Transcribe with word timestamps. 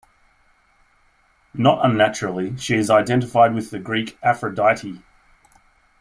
Not 1.53 1.85
unnaturally 1.85 2.57
she 2.57 2.75
is 2.75 2.89
identified 2.89 3.53
with 3.53 3.69
the 3.69 3.77
Greek 3.77 4.17
Aphrodite. 4.23 5.03